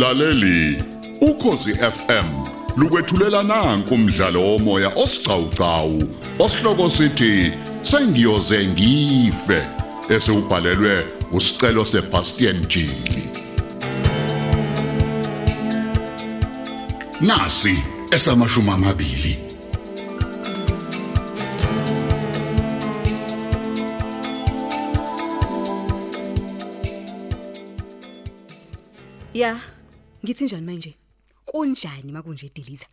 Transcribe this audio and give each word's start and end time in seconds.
Mlaleli, 0.00 0.82
ukhosi 1.20 1.74
FM 1.74 2.28
lukwethulela 2.76 3.42
nanku 3.42 3.94
umdlalo 3.94 4.40
womoya 4.40 4.88
osiqhawqhawo 5.02 6.02
osihloko 6.38 6.90
sithi 6.90 7.52
sengiyoze 7.82 8.66
ngife 8.66 9.60
esewubhalelwe 10.08 11.04
usicelo 11.32 11.84
seBastian 11.86 12.66
Jili. 12.66 13.24
Nasi 17.20 17.76
esamashumi 18.10 18.70
amabili. 18.70 19.38
Ya, 29.34 29.60
ngithi 30.24 30.44
njani 30.44 30.66
manje? 30.66 30.94
Kunjani 31.44 32.12
makunje 32.12 32.50
Diliza? 32.54 32.86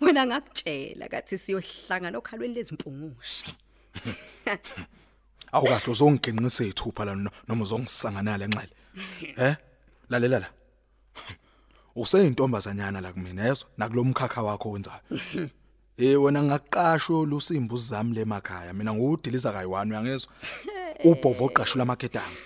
Wena 0.00 0.26
ngakutshela 0.26 1.08
kathi 1.08 1.38
siyohlangana 1.38 2.18
okhalweni 2.18 2.54
lezimpungushe. 2.54 3.46
Awukahle 5.52 5.92
uzongigenqisa 5.92 6.64
ithupha 6.64 7.04
la 7.04 7.14
no- 7.14 7.30
noma 7.48 7.64
uzongisangana 7.64 8.38
la 8.38 8.44
enxele. 8.44 8.74
He? 9.36 9.56
Lalela 10.10 10.38
la. 10.40 10.48
Useyintombazanyana 11.96 13.00
la 13.00 13.12
kumina 13.12 13.44
yezwa 13.44 13.68
nakulomkhakha 13.78 14.42
wakho 14.42 14.70
wenzayo. 14.70 15.00
Eh 15.96 16.22
wena 16.22 16.42
ngaqashwe 16.42 17.26
lusimbu 17.26 17.78
zami 17.78 18.14
lemakhaya 18.14 18.72
mina 18.74 18.94
ngudiliza 18.94 19.52
kayi1 19.52 19.90
uyangezwa. 19.90 20.32
Ubhovo 21.04 21.44
oqashwe 21.44 21.78
lamaketanga. 21.78 22.36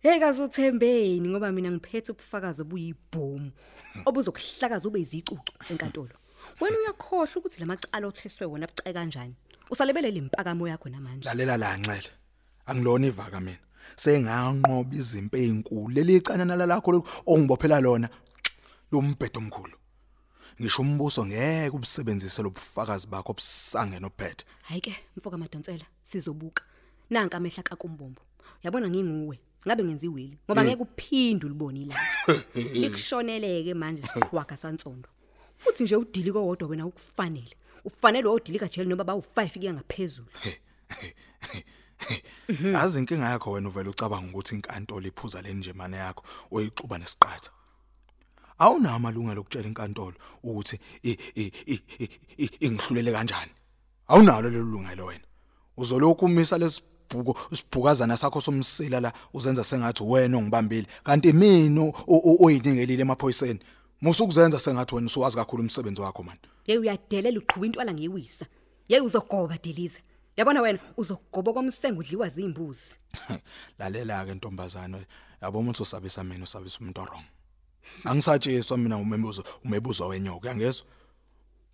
Hey 0.00 0.20
kazuthembeni 0.20 1.28
ngoba 1.28 1.52
mina 1.52 1.70
ngiphethe 1.70 2.12
ubufakazi 2.12 2.62
obuyibhomu 2.62 3.50
obuzokuhlakaza 4.06 4.88
ube 4.88 5.00
izicucu 5.00 5.52
enkantolo. 5.70 6.14
Wena 6.60 6.78
uyakhohlwa 6.78 7.36
ukuthi 7.36 7.60
lamacala 7.60 8.06
otheswe 8.06 8.46
wona 8.46 8.64
abuceke 8.66 8.92
kanjani. 8.92 9.34
Usalebelele 9.70 10.18
impakamo 10.18 10.68
yakho 10.68 10.88
namanje. 10.88 11.24
Lalela 11.28 11.56
la 11.56 11.76
nxele. 11.76 12.10
Angilona 12.66 13.06
ivaka 13.06 13.40
mina. 13.40 13.58
Senganqoba 13.96 14.94
izimpi 14.96 15.36
ezinkulu 15.38 15.88
lelicanana 15.94 16.66
lakho 16.66 16.92
lo- 16.92 17.04
ongibophela 17.26 17.80
lona. 17.80 18.08
Lo 18.92 19.02
mbhedo 19.02 19.38
omkhulu. 19.40 19.76
Ngisho 20.60 20.82
umbuso 20.82 21.26
ngeke 21.26 21.70
ubusebenzise 21.76 22.42
lobufakazi 22.42 23.06
bakho 23.06 23.32
obusange 23.32 23.98
nophethe. 24.00 24.44
Hayi 24.62 24.80
ke 24.80 24.96
mfoka 25.16 25.38
madonsela 25.38 25.84
sizobuka. 26.02 26.64
Nanka 27.10 27.36
amehla 27.36 27.62
kakumbombo. 27.62 28.22
Yabona 28.62 28.88
nginguwe. 28.88 29.38
Ngabe 29.66 29.84
ngenza 29.84 30.06
iwili 30.06 30.38
ngoba 30.46 30.64
ngeke 30.64 30.82
uphinde 30.82 31.46
ulibone 31.46 31.80
ilanga. 31.80 32.00
Ikushoneleke 32.86 33.74
manje 33.74 34.02
sikhwaka 34.02 34.56
sansondo. 34.56 35.08
Futhi 35.56 35.82
nje 35.84 35.96
udili 35.96 36.32
kowodwa 36.32 36.68
wena 36.68 36.86
ukufanele. 36.86 37.56
Ufanele 37.84 38.28
udili 38.28 38.58
kajeli 38.58 38.88
noma 38.88 39.04
bawu5 39.04 39.58
kuya 39.58 39.72
ngaphezulu. 39.74 40.28
Azi 42.76 42.98
inkinga 42.98 43.28
yakho 43.30 43.50
wena 43.50 43.68
uvela 43.68 43.90
ucabanga 43.90 44.30
ukuthi 44.30 44.54
inkantolo 44.54 45.06
iphuza 45.08 45.42
le 45.42 45.54
njemane 45.54 45.96
yakho 45.96 46.24
oyixuba 46.50 46.98
nesiqatha. 46.98 47.50
Awunawo 48.58 48.96
amalungelo 48.96 49.40
okutshela 49.40 49.68
inkantolo 49.68 50.16
ukuthi 50.42 50.78
i- 51.02 51.18
i- 51.34 51.52
i- 51.66 51.82
i- 51.98 52.10
i- 52.38 52.56
ingihlulele 52.60 53.12
kanjani. 53.12 53.52
Awunalo 54.08 54.50
lelo 54.50 54.64
lungelo 54.64 55.06
wena. 55.06 55.24
Uzolokhu 55.76 56.24
umisa 56.24 56.58
lesibhuko 57.08 57.36
isibhukazana 57.50 58.16
sakho 58.16 58.40
somsila 58.40 59.00
la 59.00 59.12
uzenza 59.32 59.64
sengathi 59.64 60.02
wena 60.02 60.38
ongibambile 60.38 60.86
kanti 61.04 61.32
mina 61.32 61.80
o- 61.82 61.92
o- 62.06 62.44
oyiningelile 62.44 63.02
emaphoyiseni. 63.02 63.60
Musukuzenza 64.00 64.60
sengathi 64.60 64.94
wena 64.94 65.06
usuwazi 65.06 65.36
kakhulu 65.36 65.62
umsebenzi 65.62 66.00
wakho 66.00 66.22
man. 66.22 66.36
Yey 66.66 66.78
uyadelela 66.78 67.38
uqhubha 67.38 67.66
intwala 67.66 67.92
ngiyiwisa. 67.94 68.46
Yey 68.88 69.00
uzogoba 69.00 69.58
Deliza. 69.58 69.98
Yabona 70.36 70.60
wena 70.62 70.78
uzogoba 70.96 71.52
komsengo 71.52 72.00
udliwa 72.00 72.28
zimbuzi. 72.28 72.98
lalela 73.78 74.24
ke 74.24 74.34
ntombazana 74.34 74.98
yabo 75.42 75.58
umuntu 75.58 75.82
usabisa 75.82 76.24
mina 76.24 76.44
usabisa 76.44 76.78
umuntu 76.80 77.00
wrong 77.00 77.24
angisatshiswa 78.04 78.78
mina 78.78 78.96
umebuzo 78.96 79.44
umebuzo 79.64 80.08
wenyoka 80.08 80.46
uyangezwa 80.48 80.86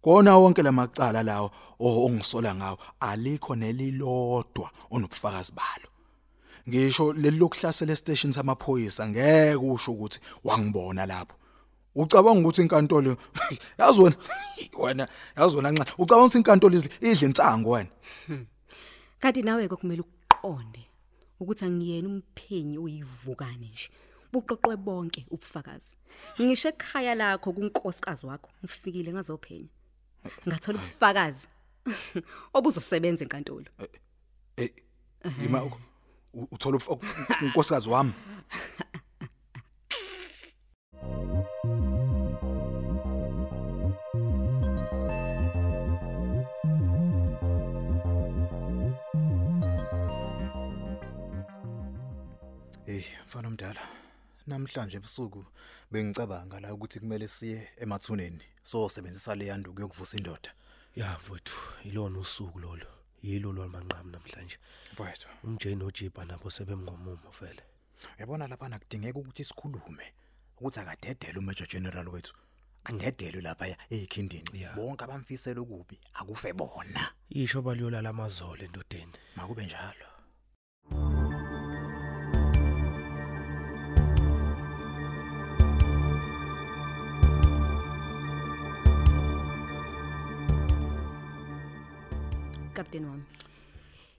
kona 0.04 0.36
wonke 0.36 0.62
lamacala 0.62 1.22
lawo 1.22 1.50
ongisola 1.80 2.54
ngawo 2.54 2.78
alikho 3.00 3.52
nelilodwa 3.56 4.68
onobufakazi 4.90 5.52
balo 5.58 5.88
ngisho 6.68 7.12
leli 7.12 7.38
lokuhlasela 7.38 7.92
estation 7.92 8.32
samaphoyisa 8.32 9.08
ngeke 9.08 9.56
usho 9.56 9.92
ukuthi 9.92 10.18
wangibona 10.44 11.06
lapho 11.06 11.36
ucabanga 11.94 12.40
ukuthi 12.40 12.62
inkantolo 12.62 13.16
yazi 13.78 14.00
wena 14.00 14.16
wena 14.82 15.08
yazi 15.36 15.56
wena 15.56 15.70
nca 15.70 15.84
ucabanga 15.98 16.24
ukuthi 16.24 16.38
inkantolo 16.38 16.76
idla 16.76 16.90
insango 17.00 17.70
wena 17.70 17.90
Kanti 19.24 19.42
nawe 19.42 19.68
ke 19.68 19.76
kumele 19.76 20.02
uqonde 20.04 20.84
ukuthi 21.40 21.64
angiyena 21.64 22.08
umphenyi 22.08 22.76
oyivukane 22.78 23.68
nje. 23.72 23.88
Buqoqwe 24.32 24.76
bonke 24.76 25.24
ubufakazi. 25.30 25.96
Ngisho 26.40 26.68
ekhaya 26.68 27.14
lakho 27.14 27.52
kunkosikazi 27.52 28.26
wakho 28.26 28.50
ngifikile 28.60 29.12
ngazophenya. 29.12 29.72
Ngathola 30.48 30.78
ubufakazi. 30.78 31.46
Obuzosebenza 32.54 33.24
enkantolo. 33.24 33.66
Eh 34.56 34.70
ima 35.44 35.62
u- 35.64 35.80
u- 36.34 36.48
uthola 36.50 36.76
ubuf- 36.78 37.42
unkosikazi 37.42 37.88
wami. 37.88 38.12
namhlanje 54.46 54.96
ebusuku 54.96 55.44
bengicabanga 55.92 56.60
la 56.60 56.74
ukuthi 56.74 57.00
kumele 57.00 57.28
siye 57.28 57.68
emathuneni 57.82 58.44
so 58.62 58.88
sebenzisa 58.88 59.34
le 59.34 59.46
yanduku 59.46 59.80
yokuvusa 59.80 60.16
indoda 60.18 60.50
Ya 60.96 61.12
mfowethu, 61.18 61.56
ilona 61.84 62.18
usuku 62.18 62.58
lolo. 62.58 62.86
Yilo 63.22 63.52
lwamanqamu 63.52 64.10
namhlanje. 64.10 64.58
mfowethu 64.92 65.28
Umjay 65.44 65.74
noJipa 65.74 66.24
nabo 66.24 66.50
sebemnqomumo 66.50 67.30
vele. 67.40 67.62
uyabona 68.18 68.46
lapha 68.48 68.68
nakudingeka 68.68 69.18
ukuthi 69.18 69.44
sikhulume 69.44 70.06
ukuthi 70.56 70.80
akadedele 70.80 71.38
uMajor 71.38 71.68
General 71.68 72.08
wethu 72.08 72.34
adedelwe 72.84 73.42
lapha 73.42 73.66
ekhindini 73.90 74.66
bonke 74.76 75.04
abamfisela 75.04 75.60
ukubi 75.60 75.98
akufe 76.14 76.52
bona 76.52 77.02
Isho 77.30 77.62
baliyolala 77.62 78.08
amazole 78.10 78.64
endodeni. 78.64 79.12
makube 79.36 79.66
njalo 79.66 80.13
Kapteni 92.84 93.06
wami. 93.06 93.22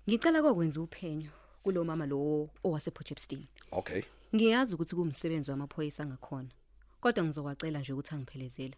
Ngicela 0.09 0.41
kokwenza 0.41 0.81
uphenyo 0.81 1.31
kulo 1.63 1.83
mama 1.83 2.05
lo 2.05 2.49
owase 2.63 2.91
Potchefstroom. 2.91 3.45
okay 3.71 4.01
Ngiyazi 4.35 4.75
ukuthi 4.75 4.95
kumsebenzi 4.95 5.51
wamaphoyisa 5.51 6.05
ngakhona. 6.05 6.49
Kodwa 7.01 7.23
ngizokwacela 7.23 7.79
nje 7.79 7.93
ukuthi 7.93 8.15
angiphelezele. 8.15 8.75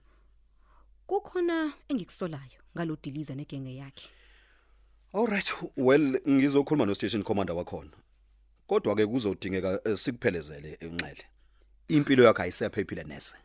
Kukhona 1.07 1.73
engikusolayo 1.89 2.59
ngalodiliza 2.75 3.35
negenge 3.35 3.75
yakhe. 3.75 4.09
Alright, 5.13 5.53
well 5.77 6.19
ngizokhuluma 6.29 6.85
no 6.85 6.93
station 6.93 7.23
commander 7.23 7.55
wakhona. 7.55 7.91
Kodwa 8.67 8.95
ke 8.95 9.07
kuzodingeka 9.07 9.79
eh, 9.85 9.97
sikuphelezele 9.97 10.77
enxele. 10.81 11.23
Impilo 11.87 12.23
yakhe 12.23 12.41
ayisephephile 12.41 13.03
nese. 13.03 13.35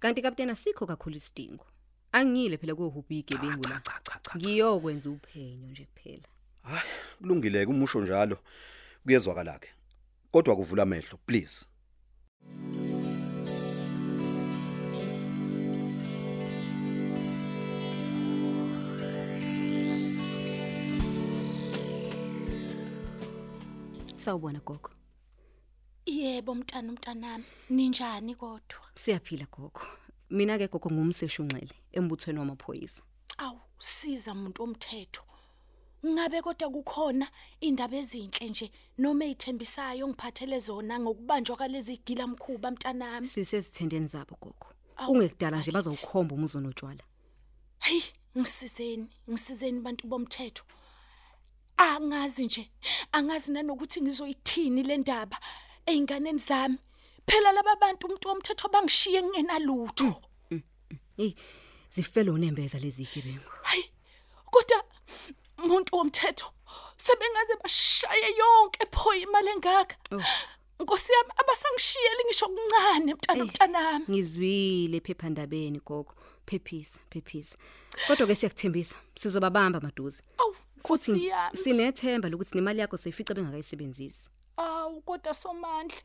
Kanti 0.00 0.22
kapteni 0.22 0.50
asikho 0.50 0.86
kakhulu 0.86 1.16
isidingo. 1.16 1.66
Angiyile 2.12 2.58
phela 2.58 2.74
kuhubhi 2.74 3.18
igebengu 3.18 3.68
la. 3.68 3.80
Cha 3.80 4.00
cha 4.02 4.18
cha. 4.22 4.38
Ngiyokwenza 4.38 5.10
uphenyo 5.10 5.68
nje 5.68 5.84
kuphela. 5.84 6.28
Hayi, 6.62 6.90
kulungile 7.18 7.66
ke 7.66 7.70
umusho 7.70 8.00
njalo. 8.00 8.38
Kuyezwakala 9.04 9.58
ke. 9.58 9.68
Kodwa 10.32 10.56
kuvula 10.56 10.82
amehlo, 10.82 11.18
please. 11.26 11.66
Sawubona 24.16 24.60
gogo. 24.60 24.90
Yebo 26.06 26.54
mntana 26.54 26.92
mntanami, 26.92 27.44
ninjani 27.70 28.34
kodwa? 28.34 28.80
Siyaphila 28.94 29.46
gogo. 29.52 29.80
Mina 30.30 30.58
ke 30.58 30.68
gogo 30.68 30.90
ngumseshunxele 30.90 31.74
embuthweni 31.92 32.38
wamaphoyisa. 32.38 33.02
Awu, 33.38 33.60
siza 33.78 34.32
umuntu 34.32 34.62
omthetho. 34.62 35.22
Ngabe 36.06 36.42
kodwa 36.42 36.70
kukhona 36.70 37.26
indaba 37.60 37.96
ezinhle 37.96 38.48
nje 38.48 38.70
noma 38.98 39.24
ezithembisayo 39.24 40.08
ngiphathele 40.08 40.58
zona 40.58 40.98
ngokubanjwa 41.00 41.56
kwalezi 41.56 42.00
gila 42.06 42.26
mkhuba 42.26 42.70
mntanami. 42.70 43.26
Sisezithendeni 43.26 44.06
zabo 44.06 44.36
gogo. 44.40 44.66
Ungekudala 45.08 45.58
nje 45.58 45.72
bazowukhomba 45.72 46.34
umuzo 46.34 46.60
notshwala 46.60 47.04
Hey, 47.80 48.02
ngisizeni, 48.38 49.08
ngisizeni 49.30 49.80
bantu 49.80 50.06
bomthetho. 50.06 50.64
Angazi 51.76 52.44
nje, 52.44 52.70
angazi 53.12 53.52
nanokuthi 53.52 54.02
ngizoyithini 54.02 54.82
le 54.82 54.96
ndaba 54.96 55.38
einganeni 55.86 56.38
zami. 56.38 56.78
Phela 57.30 57.52
laba 57.52 57.76
bantu 57.76 58.06
umuntu 58.06 58.28
womthetho 58.28 58.68
bangishiye 58.68 59.22
ngingenalutho. 59.22 60.22
hey 61.16 61.34
zifelo 61.90 62.38
nembeza 62.38 62.78
lezi 62.78 63.02
igebengu 63.02 63.50
Hayi, 63.62 63.84
kodwa 64.50 64.84
umuntu 65.64 65.96
womthetho 65.96 66.46
sebengaze 66.96 67.54
bashaye 67.62 68.34
yonke 68.38 68.86
pho 68.92 69.14
imali 69.14 69.48
engaka. 69.48 69.96
Oh. 70.12 70.22
Nkosi 70.80 71.12
yami 71.12 71.30
abasangishiyeli 71.36 72.24
ngisho 72.26 72.46
kuncane 72.48 73.14
mntana 73.14 73.44
mntanami. 73.44 74.04
ngizwile 74.10 74.96
ephephandabeni 74.96 75.80
gogo 75.86 76.14
phephisa 76.46 76.98
phephisa 77.10 77.56
kodwa 78.06 78.26
ke 78.26 78.34
siyakuthembisa 78.34 78.96
sizobabamba 79.18 79.80
maduze 79.80 80.22
Awu, 80.38 80.56
Nkosi 80.78 81.26
yami. 81.26 81.56
sinethemba 81.56 82.28
lokuthi 82.28 82.54
nemali 82.56 82.80
yakho 82.80 82.96
soyifica 82.96 83.34
bengakayisebenzisi 83.34 84.30
Awu 84.56 85.00
kodwa 85.02 85.34
somandla. 85.34 85.96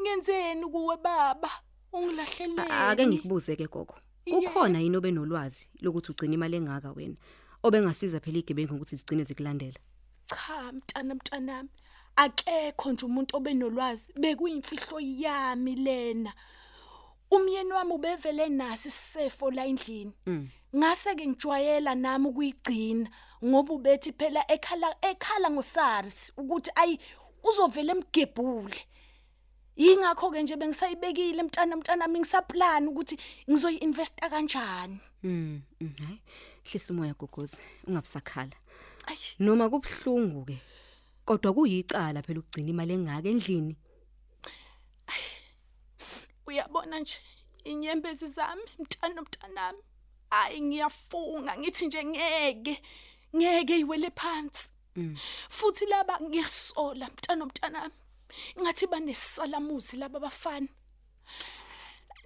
Ngenzeni 0.00 0.66
kuwe 0.66 0.96
baba? 0.96 1.50
Ungilahleleni. 1.92 2.70
Ake 2.70 3.06
ngikubuze 3.06 3.56
ke 3.56 3.66
gogo. 3.66 3.94
Kukhona 4.30 4.80
yini 4.80 4.96
obenolwazi 4.96 5.68
lokuthi 5.80 6.12
ugcina 6.12 6.34
imali 6.34 6.56
engaka 6.56 6.92
wena 6.92 7.16
obengasiza 7.62 8.20
phela 8.20 8.38
igebengu 8.38 8.74
ukuthi 8.74 8.96
zigcine 8.96 9.24
zikulandela? 9.24 9.78
Cha 10.26 10.72
mntana 10.72 11.14
mntanami. 11.14 11.68
Akekho 12.16 12.92
nje 12.92 13.06
umuntu 13.06 13.36
obenolwazi. 13.36 14.12
Bekuyimfihlo 14.12 15.00
yami 15.00 15.74
lena. 15.74 16.32
Umyeni 17.30 17.72
wami 17.72 17.92
ubevele 17.92 18.48
nasi 18.48 18.88
isifo 18.88 19.50
la 19.50 19.66
endlini. 19.66 20.12
Ngase 20.76 21.14
ke 21.14 21.26
ngijwayela 21.26 21.94
nami 21.94 22.26
ukuyigcina 22.28 23.10
ngoba 23.44 23.74
ubethi 23.74 24.12
phela 24.12 24.40
ekhala 24.50 24.96
ekhala 25.02 25.50
ngosars 25.50 26.32
ukuthi 26.36 26.70
ayi 26.74 26.98
uzovela 27.44 27.92
emgebhule 27.92 28.80
yingakho 29.76 30.30
ke 30.30 30.42
nje 30.42 30.56
bengisayibekile 30.56 31.42
mntana 31.42 31.76
mntanami 31.76 32.20
ngisaplana 32.20 32.90
ukuthi 32.90 33.18
ngizoyi-investa 33.50 34.30
kanjani? 34.30 35.00
Mm 35.22 35.62
mm, 35.80 35.94
hayi. 35.98 36.20
Hlisa 36.64 36.92
umoya 36.92 37.14
gogozi. 37.14 37.56
Ungabusakhala 37.86 38.56
ayi. 39.06 39.18
Noma 39.38 39.70
kubhlungu 39.70 40.44
ke 40.44 40.58
kodwa 41.24 41.52
kuyicala 41.52 42.22
phela 42.22 42.40
ukugcina 42.40 42.70
imali 42.70 42.94
engaka 42.94 43.28
endlini. 43.28 43.76
Uyabona 46.46 47.00
nje 47.00 47.18
inyembezi 47.64 48.26
zami 48.26 48.62
mntana 48.78 49.22
mntanami 49.22 49.82
hayi 50.30 50.60
ngiyafunga 50.60 51.58
ngithi 51.58 51.86
nje 51.86 52.04
ngeke 52.04 52.82
ngeke 53.36 53.78
iwele 53.78 54.10
phansi. 54.10 54.70
Futhi 55.48 55.86
laba 55.86 56.20
ngiyasola 56.20 57.06
mntana 57.10 57.46
mntanami 57.46 57.94
ngathi 58.60 58.86
banesalamuzi 58.86 59.96
laba 59.96 60.20
bafana 60.20 60.68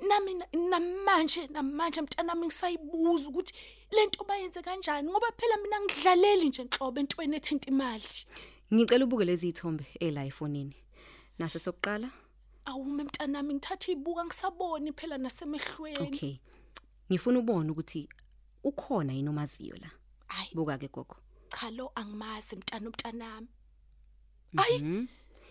nami 0.08 0.34
na- 0.34 0.46
namanje 0.70 1.46
namanje 1.46 2.00
mntanami 2.02 2.46
ngisayibuza 2.46 3.28
ukuthi 3.28 3.54
lento 3.90 4.24
bayenze 4.24 4.62
kanjani 4.62 5.08
ngoba 5.10 5.26
phela 5.36 5.56
mina 5.56 5.80
ngidlaleli 5.80 6.48
nje 6.48 6.62
enhlobo 6.62 7.00
entweni 7.00 7.36
ethinta 7.36 7.68
imali. 7.70 8.04
Ngicela 8.74 9.04
ubuke 9.04 9.24
lezi 9.24 9.48
ithombe 9.48 9.86
ela 10.00 10.24
efonini. 10.24 10.76
Nase 11.38 11.58
sokuqala? 11.58 12.10
Awume 12.64 13.04
mntanami 13.04 13.54
ngithatha 13.54 13.92
ibuka 13.92 14.24
ngisaboni 14.24 14.92
phela 14.92 15.18
nasemehlweni. 15.18 15.98
Okay 16.08 16.36
ngifuna 17.10 17.38
ubone 17.38 17.70
ukuthi 17.70 18.08
ukhona 18.64 19.12
yini 19.12 19.28
omaziyo 19.28 19.76
la? 19.76 19.90
Hayi. 20.26 20.50
Buka 20.54 20.78
ke 20.78 20.88
gogo. 20.88 21.16
Cha 21.48 21.70
lo 21.70 21.90
angimazi 21.94 22.56
mntana 22.56 22.88
mntanami 22.90 23.48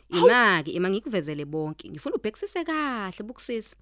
imaki 0.09 0.71
ima 0.71 0.89
ngikuvezele 0.89 1.45
bonke. 1.45 1.89
Ngifuna 1.89 2.15
ubhekisise 2.15 2.63
kahle 2.63 3.23
bukusisa 3.23 3.75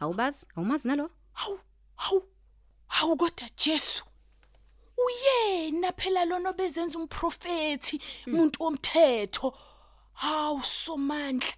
awubazi 0.00 0.46
awumazi 0.56 0.88
nalo? 0.88 1.10
Hawu 1.32 1.60
hawu 1.96 2.22
hawu 2.86 3.16
kodwa 3.16 3.48
Jesu 3.56 4.04
uyena 4.96 5.92
phela 5.92 6.24
lona 6.24 6.52
bezenza 6.52 6.98
umprofeti 6.98 8.00
umuntu 8.26 8.62
womthetho. 8.62 9.54
Hawu 10.12 10.62
somandla. 10.62 11.52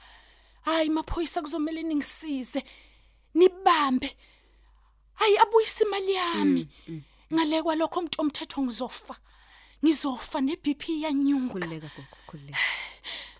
Hayi 0.62 0.88
maphoyisa 0.90 1.42
kuzomela 1.42 1.82
ningisize 1.82 2.64
nibambe. 3.34 4.16
Hayi 5.14 5.38
abuyisa 5.38 5.84
imali 5.84 6.14
yami. 6.14 6.68
Ngale 7.34 7.62
kwalokho 7.62 7.98
umuntu 8.00 8.20
womthetho 8.20 8.62
ngizofa. 8.62 9.16
Ngizofa 9.84 10.40
ne 10.40 10.56
BP 10.56 10.88
yanyuka 11.02 11.52
khulileka 11.52 11.90
gogo 11.96 12.16
khulileka 12.26 12.58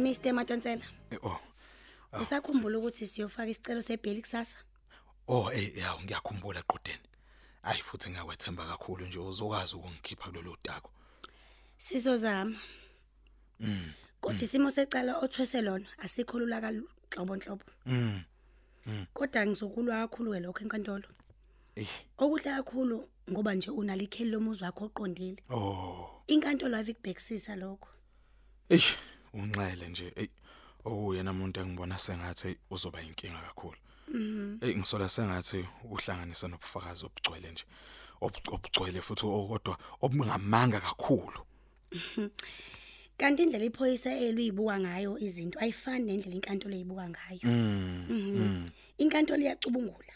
Mr 0.00 0.32
Matonsela. 0.32 0.84
Eh, 1.10 1.18
oh 1.22 1.40
usakhumbula 2.18 2.78
ukuthi 2.78 3.06
siyofaka 3.06 3.50
isicelo 3.50 3.82
sebheli 3.82 4.20
kusasa? 4.22 4.58
Oh 5.28 5.50
eh 5.52 5.76
yawo 5.76 6.00
ngiyakhumbula 6.02 6.62
qudeni. 6.62 7.06
Ayi 7.62 7.82
futhi 7.82 8.10
ngiyakwethemba 8.10 8.66
kakhulu 8.66 9.06
nje 9.06 9.18
uzokwazi 9.18 9.76
ukungikhipha 9.76 10.30
kulolu 10.30 10.56
dako. 10.64 10.90
Sizozama. 11.76 12.56
Kodwa 14.20 14.42
isimo 14.42 14.70
secala 14.70 15.18
othwese 15.18 15.60
lona 15.62 15.86
asikho 15.98 16.38
lula 16.38 16.60
kalhlobo 16.60 17.36
nhlobo 17.36 17.64
mm. 17.86 18.22
Kodwa 19.14 19.46
ngizokulwa 19.46 20.08
kakhulu 20.08 20.32
ke 20.32 20.40
lokho 20.40 20.60
enkantolo. 20.64 21.08
Eh. 21.76 21.88
Okuhle 22.18 22.50
kakhulu 22.50 23.08
ngoba 23.30 23.54
nje 23.54 23.70
unalo 23.70 24.02
ikheli 24.02 24.30
lomuzi 24.30 24.64
wakho 24.64 24.84
oqondile. 24.84 25.42
Oh. 25.50 26.22
Inkantolo 26.26 26.76
avikubhekisisa 26.76 27.56
lokho. 27.56 27.88
Eish. 28.68 28.96
Unxele 29.34 29.88
nje 29.88 30.12
ey 30.16 30.28
oyena 30.84 31.30
umuntu 31.30 31.60
engibona 31.60 31.98
sengathi 31.98 32.56
uzoba 32.70 33.02
inkinga 33.02 33.40
kakhulu. 33.40 33.76
Eh 34.62 34.76
ngisola 34.76 35.08
sengathi 35.08 35.64
uhlanganisa 35.84 36.48
nobufakazi 36.48 37.04
obugcwele 37.06 37.50
nje 37.52 37.64
obu- 38.20 38.54
obugcwele 38.54 39.00
futhi 39.00 39.26
okodwa 39.26 39.78
obungamanga 40.00 40.80
kakhulu. 40.80 41.40
Kanti 43.18 43.42
indlela 43.42 43.64
iphoyisa 43.64 44.10
eliyibuka 44.16 44.80
ngayo 44.80 45.18
izinto 45.18 45.58
ayifani 45.60 46.04
nendlela 46.06 46.34
inkantolo 46.36 46.74
eyibuka 46.74 47.08
ngayo. 47.08 47.40
Mm 47.44 48.70
inkantolo 48.98 49.42
iyacubungula. 49.42 50.12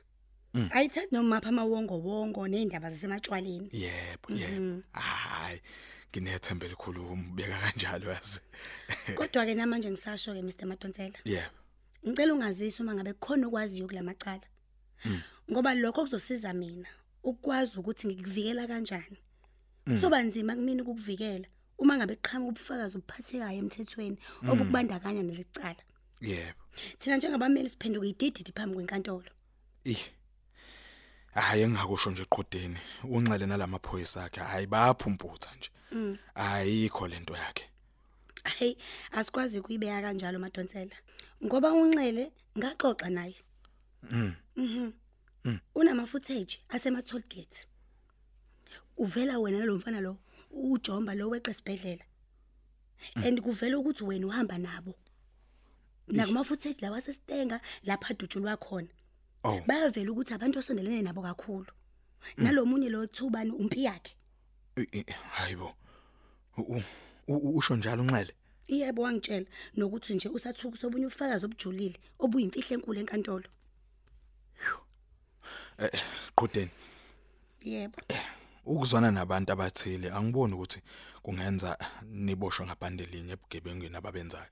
Ayithathi 0.71 1.14
noma 1.14 1.37
apha 1.37 1.49
amawongo 1.49 1.99
wongo 1.99 2.49
nezindaba 2.49 2.90
zasematshwaleni 2.90 3.68
yebo. 3.73 4.28
Yebo 4.30 4.83
hayi 4.92 5.61
nginethemba 6.21 6.66
elikhulu 6.66 7.12
umbeka 7.12 7.59
kanjalo 7.59 8.12
yazi. 8.12 8.40
Kodwa 9.14 9.47
ke 9.47 9.54
namanje 9.54 9.90
ngisasho 9.90 10.35
ke 10.35 10.42
Mr 10.42 10.66
Matonsela 10.66 11.18
yebo 11.25 11.59
ngicela 12.06 12.35
ungazisi 12.35 12.83
uma 12.83 12.94
ngabe 12.94 13.12
kukhona 13.12 13.47
okwaziyo 13.47 13.87
kulamacala 13.88 14.47
ngoba 15.50 15.75
lokho 15.75 16.02
kuzosiza 16.02 16.52
mina 16.52 16.88
ukwazi 17.23 17.78
ukuthi 17.78 18.06
ngikuvikela 18.06 18.66
kanjani. 18.66 19.18
Soba 20.00 20.23
nzima 20.23 20.54
kumina 20.54 20.83
ukukuvikela 20.83 21.47
uma 21.78 21.97
ngabe 21.97 22.16
qhamuka 22.23 22.50
ubufakazi 22.50 22.97
obuphathekayo 22.97 23.59
emthethweni 23.59 24.18
obukubandakanya 24.50 25.23
nelicala 25.23 25.83
yebo. 26.21 26.61
Thina 26.99 27.16
njengabameli 27.16 27.68
siphenduka 27.68 28.06
idididi 28.06 28.52
phambi 28.52 28.75
kwenkantolo. 28.75 29.30
Ih. 29.85 30.04
Hayi 31.35 31.62
engakusho 31.62 32.11
nje 32.11 32.25
qhodeni 32.25 32.78
unxele 33.04 33.47
nalamaphoyisa 33.47 34.25
akhe 34.25 34.40
hayi 34.40 34.66
bayaphumputha 34.66 35.50
nje. 35.56 35.71
Ayikho 36.34 37.08
lento 37.08 37.34
yakhe. 37.36 37.64
Hey 38.58 38.76
asikwazi 39.12 39.60
kuyibeka 39.60 40.02
kanjalo 40.02 40.38
madonsela. 40.38 40.96
Ngoba 41.44 41.72
unxele 41.72 42.32
ngaxoxa 42.58 43.10
naye. 43.10 43.36
Mhm. 44.56 44.92
Unama 45.74 46.06
footage 46.06 46.60
asema 46.68 47.02
toll 47.02 47.22
gate. 47.22 47.66
Uvela 48.96 49.38
wena 49.38 49.58
nalomfana 49.58 50.00
lo 50.00 50.18
ujomba 50.50 51.14
lo 51.14 51.30
weqe 51.30 51.52
sibedlela 51.54 52.04
and 53.16 53.40
kuvela 53.40 53.78
ukuthi 53.78 54.04
wena 54.04 54.26
uhamba 54.26 54.58
nabo. 54.58 54.94
Nakuma 56.08 56.44
footage 56.44 56.80
lawa 56.80 57.00
sestenga 57.00 57.60
lapha 57.84 58.14
dutshulwa 58.14 58.56
khona. 58.56 58.88
Oh. 59.44 59.60
Bayavela 59.66 60.12
ukuthi 60.12 60.34
abantu 60.34 60.58
osondelene 60.58 61.02
nabo 61.02 61.22
kakhulu. 61.22 61.72
Nalomunye 62.36 62.88
lo 62.88 63.04
ethubani 63.04 63.50
umpi 63.50 63.84
yakhe. 63.84 64.16
Hayibo. 65.32 65.74
Usho 67.28 67.76
njalo 67.76 68.02
unxele. 68.02 68.34
Yebo 68.68 69.02
wangitshela. 69.02 69.46
Nokuthi 69.76 70.14
nje 70.14 70.28
usathuka 70.28 70.76
sobunye 70.76 71.06
ubufakazi 71.06 71.44
obujulile 71.46 71.99
obuyimfihlo 72.18 72.75
enkulu 72.76 73.00
enkantolo. 73.00 73.49
qhodeni 76.37 76.70
Yebo. 77.62 77.99
ukuzwana 78.66 79.11
nabantu 79.11 79.52
abathile 79.52 80.11
angiboni 80.11 80.54
ukuthi 80.54 80.80
kungenza 81.23 81.76
niboshwe 82.08 82.66
ngabhande 82.66 83.06
linye 83.06 83.32
ebugebengweni 83.37 83.96
ababenzayo. 83.96 84.49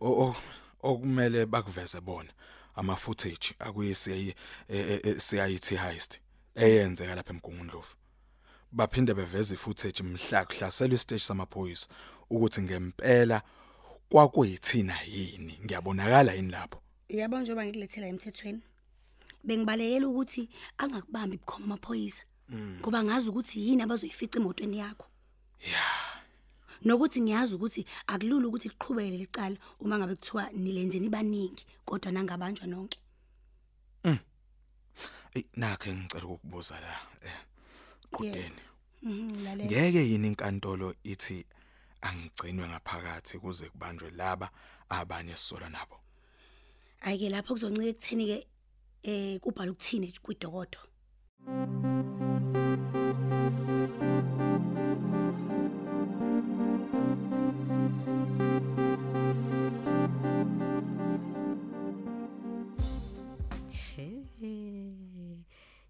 O 0.00 0.08
o- 0.24 0.36
okumele 0.82 1.46
bakuveze 1.46 2.00
bona 2.00 2.32
ama 2.74 2.96
footage 2.96 3.54
akuyisiyi 3.58 4.34
CIT 5.18 5.76
heist 5.76 6.20
eyenzeka 6.54 7.14
lapha 7.14 7.32
emgungundlovu. 7.32 7.94
Baphinde 8.72 9.14
beveze 9.14 9.54
ifootage 9.54 10.02
mhla 10.02 10.44
kuhlaselwa 10.44 10.94
isiteshi 10.94 11.26
samaphoyisa 11.26 11.88
ukuthi 12.30 12.62
ngempela 12.62 13.42
kwakuyithina 14.08 15.02
yini? 15.02 15.58
Ngiyabonakala 15.64 16.32
yini 16.32 16.50
lapho? 16.50 16.82
Yabo 17.08 17.40
njengoba 17.40 17.64
ngikulethela 17.64 18.06
emthethweni 18.06 18.62
bengibalekela 19.44 20.08
ukuthi 20.08 20.48
angakubambi 20.78 21.36
bukhoma 21.36 21.64
amaphoyisa 21.64 22.22
ngoba 22.80 23.04
ngazi 23.04 23.28
ukuthi 23.28 23.68
yini 23.68 23.82
abazoyifica 23.82 24.36
emotweni 24.38 24.78
yakho. 24.78 25.06
Nokuthi 26.84 27.20
ngiyazi 27.20 27.54
ukuthi 27.54 27.86
akulula 28.06 28.46
ukuthi 28.48 28.68
liqhubeke 28.68 29.16
licala 29.16 29.56
uma 29.80 29.98
ngabe 29.98 30.14
kuthiwa 30.14 30.50
nilenze 30.52 30.98
nibaningi 30.98 31.64
kodwa 31.84 32.12
nangabanjwa 32.12 32.66
nonke. 32.66 32.98
Ey 35.34 35.44
nakhe 35.56 35.94
ngicela 35.94 36.26
ukukubuza 36.26 36.80
la 36.80 36.92
eh. 37.24 37.40
Qudeni 38.10 38.62
Mhm, 39.02 39.64
ngeke 39.64 40.02
yini 40.10 40.28
inkantolo 40.28 40.94
ithi 41.04 41.44
angigcinwe 42.00 42.68
ngaphakathi 42.68 43.38
kuze 43.38 43.68
kubanjwe 43.70 44.10
laba 44.10 44.50
abanye 44.88 45.36
sisola 45.36 45.68
nabo? 45.68 45.96
Ayike 47.00 47.30
lapho 47.30 47.54
kuzoncika 47.54 47.86
ekutheni 47.86 48.26
ke 48.26 48.46
eh 49.02 49.38
kubhala 49.40 49.70
ukuthini 49.70 50.12
kwidokodo 50.22 50.78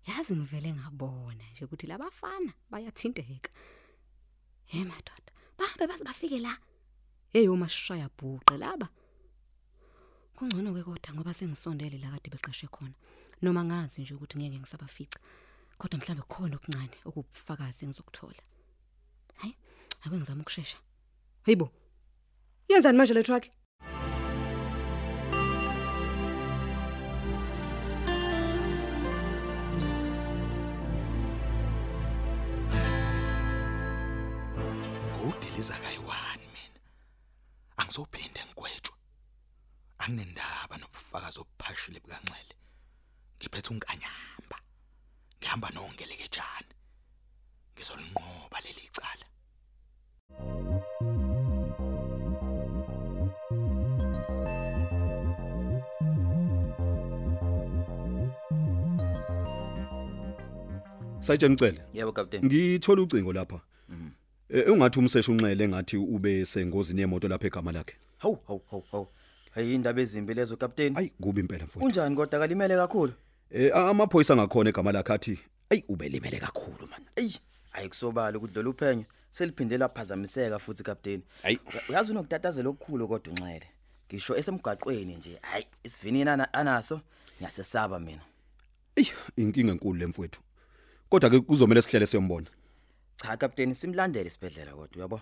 Yazi 0.06 0.36
ngivele 0.36 0.72
ngabona 0.72 1.44
nje 1.52 1.64
ukuthi 1.64 1.86
labafana 1.86 2.52
bayathinteka. 2.70 3.50
He 4.66 4.84
madoda, 4.84 5.32
bahambe 5.58 5.86
baze 5.86 6.04
bafike 6.04 6.38
la. 6.38 6.58
Hey 7.32 7.48
umashaya 7.48 8.08
bhuqe 8.18 8.56
laba. 8.58 8.88
Kungcono 10.36 10.74
ke 10.74 10.82
kodwa 10.84 11.14
ngoba 11.14 11.34
sengisondele 11.34 11.98
la 11.98 12.10
kade 12.10 12.30
beqeshe 12.30 12.66
khona. 12.68 12.94
Noma 13.42 13.64
ngazi 13.64 14.02
nje 14.02 14.14
ukuthi 14.14 14.38
ngeke 14.38 14.58
ngisabafica. 14.58 15.18
Kodwa 15.78 15.98
mhlambe 15.98 16.22
khona 16.28 16.56
okuncane 16.56 16.96
okubufakazi 17.04 17.84
engizokuthola. 17.84 18.42
Hayi, 19.40 19.56
ake 20.04 20.16
ngizama 20.16 20.42
ukusheshsha. 20.42 20.78
Hayibo. 21.44 21.70
Yenzani 22.68 22.98
manje 22.98 23.14
le 23.14 23.22
truck? 23.22 23.44
Angizophinde 37.96 38.40
ngigwetshwe 38.44 38.96
anginendaba 40.02 40.74
nobufakazi 40.80 41.38
obuphashile 41.40 41.98
bukanxele 42.04 42.54
ngiphethe 43.38 43.70
unkanyamba 43.72 44.58
ngihamba 45.38 45.68
nongelekejana 45.74 46.74
ngizolinqoba 47.72 48.58
leli 48.64 48.86
cala 48.96 49.26
Sayitshela 61.26 61.52
ngicela. 61.52 61.82
Yebo 61.92 62.12
captain. 62.12 62.44
Ngithola 62.44 63.02
ucingo 63.02 63.32
lapha. 63.32 63.58
Eh 64.56 64.72
ungathi 64.72 64.98
umseshu 64.98 65.32
unxele 65.32 65.64
engathi 65.64 65.96
ube 65.96 66.46
sengozini 66.46 67.00
yemoto 67.00 67.28
lapha 67.28 67.46
egama 67.46 67.72
lakhe. 67.72 67.94
Hawu 68.18 68.38
hawu 68.46 68.62
hawu 68.70 68.84
hawu. 68.92 69.08
Hayi 69.50 69.74
indaba 69.74 70.00
ezimbi 70.00 70.34
lezo 70.34 70.56
captain. 70.56 70.96
Ayi 70.96 71.08
kubi 71.20 71.40
impela 71.40 71.64
mfowethu. 71.64 71.86
Unjani 71.86 72.16
kodwa 72.16 72.40
kalimele 72.40 72.76
kakhulu? 72.76 73.12
Eh 73.50 73.76
amaphoyisa 73.76 74.36
ngakhona 74.36 74.70
egama 74.70 74.92
lakhe 74.92 75.12
athi 75.12 75.38
ayi 75.70 75.84
ubelimele 75.88 76.38
kakhulu 76.38 76.86
man. 76.90 77.00
Ey, 77.16 77.30
ayikusobala 77.72 78.38
ukudlula 78.38 78.70
uphenyo. 78.70 79.04
Seliphindela 79.30 79.84
aphazamiseka 79.86 80.58
futhi 80.58 80.82
captain. 80.82 81.22
Hayi. 81.42 81.58
Uyazi 81.88 82.10
unokutatazela 82.12 82.68
okukhulu 82.68 83.08
kodwa 83.08 83.32
unxele. 83.32 83.66
Ngisho 84.08 84.36
esemgaqweni 84.36 85.16
nje. 85.16 85.38
Hayi, 85.42 85.66
isivinini 85.84 86.30
ana- 86.30 86.52
anaso 86.52 87.00
ngiyasesaba 87.38 87.98
mina. 88.00 88.22
Ey 88.96 89.06
inkinga 89.36 89.72
enkulu 89.72 89.98
lemfowethu. 89.98 90.40
Kodwa 91.08 91.30
ke 91.30 91.40
kuzomela 91.40 91.82
sihlele 91.82 92.06
siyombona. 92.06 92.46
Cha 93.22 93.36
captain 93.36 93.74
simlandele 93.74 94.28
isibedlela 94.28 94.72
kodwa 94.72 94.96
uyabo? 94.96 95.20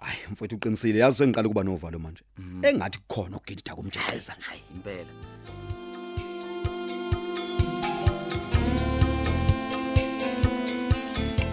Hayi 0.00 0.18
mfowethu 0.30 0.56
uqinisile 0.56 0.98
yazi 0.98 1.16
sengiqala 1.18 1.48
kuba 1.48 1.62
novalo 1.62 1.98
manje. 1.98 2.22
Engathi 2.62 2.98
kukhona 2.98 3.36
ukugidida 3.36 3.74
kumjayeza 3.74 4.34
nje. 4.34 4.46
Hayi 4.46 4.62
impela. 4.74 5.12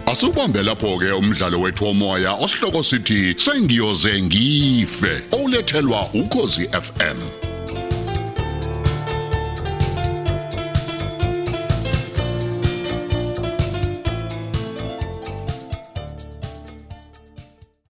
Asubambe 0.06 0.62
lapho 0.62 0.98
ke 0.98 1.12
umdlalo 1.12 1.60
wethu 1.60 1.84
womoya 1.84 2.32
osihloko 2.34 2.82
sithi 2.82 3.34
sengiyoze 3.38 4.22
ngife 4.22 5.22
olethelwa 5.32 6.10
ukozi 6.14 6.68
FM 6.68 7.49